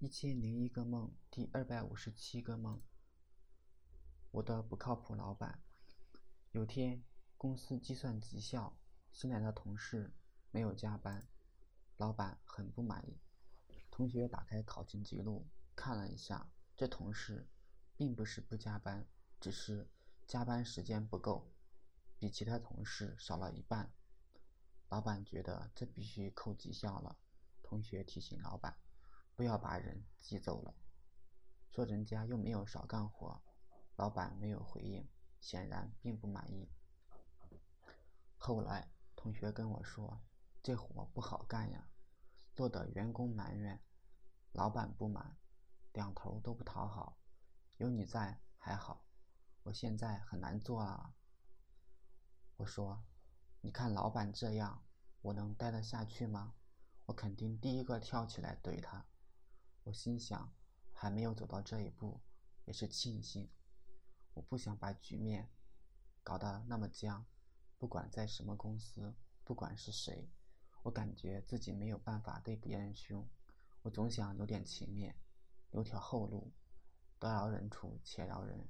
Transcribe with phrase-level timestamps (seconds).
[0.00, 2.80] 一千零一个梦，第二百五十七个梦。
[4.30, 5.60] 我的不靠谱老板。
[6.52, 7.02] 有天，
[7.36, 8.78] 公司计算绩效，
[9.10, 10.14] 新来的同事
[10.52, 11.26] 没有加班，
[11.96, 13.18] 老板很不满意。
[13.90, 17.48] 同学打开考勤记录看了一下，这同事
[17.96, 19.04] 并不是不加班，
[19.40, 19.90] 只是
[20.28, 21.50] 加班时间不够，
[22.20, 23.92] 比其他同事少了一半。
[24.90, 27.18] 老板觉得这必须扣绩效了。
[27.64, 28.78] 同学提醒老板。
[29.38, 30.74] 不要把人挤走了，
[31.70, 33.40] 说人家又没有少干活。
[33.94, 35.08] 老板没有回应，
[35.40, 36.68] 显然并不满意。
[38.36, 40.20] 后来同学跟我说，
[40.60, 41.88] 这活不好干呀，
[42.56, 43.80] 做的员工埋怨，
[44.50, 45.36] 老板不满，
[45.92, 47.16] 两头都不讨好。
[47.76, 49.04] 有你在还好，
[49.62, 51.14] 我现在很难做啊。
[52.56, 53.04] 我说，
[53.60, 54.84] 你看老板这样，
[55.20, 56.56] 我能待得下去吗？
[57.06, 59.06] 我肯定第一个跳起来怼他。
[59.88, 60.52] 我心想，
[60.92, 62.20] 还没有走到这一步，
[62.66, 63.48] 也是庆幸。
[64.34, 65.48] 我不想把局面
[66.22, 67.24] 搞得那么僵。
[67.78, 70.28] 不管在什么公司，不管是谁，
[70.82, 73.26] 我感觉自己没有办法对别人凶。
[73.80, 75.16] 我总想留点情面，
[75.70, 76.52] 留条后路，
[77.18, 78.68] 得饶人处且饶人。